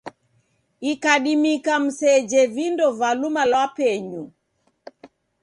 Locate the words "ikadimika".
0.91-1.73